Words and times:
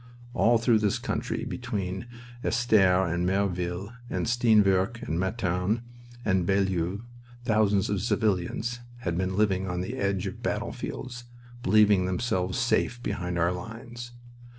All 0.33 0.57
through 0.57 0.79
this 0.79 0.97
country 0.97 1.45
between 1.45 2.07
Estaires 2.43 3.13
and 3.13 3.23
Merville, 3.23 3.93
to 4.09 4.25
Steenwerck, 4.25 5.07
Metern, 5.07 5.83
and 6.25 6.43
Bailleul, 6.47 7.01
thousands 7.45 7.87
of 7.87 8.01
civilians 8.01 8.79
had 9.01 9.15
been 9.15 9.37
living 9.37 9.67
on 9.69 9.81
the 9.81 9.97
edge 9.97 10.25
of 10.25 10.37
the 10.37 10.41
battlefields, 10.41 11.25
believing 11.61 12.05
themselves 12.07 12.57
safe 12.57 12.99
behind 13.03 13.37
our 13.37 13.51
lines. 13.51 14.09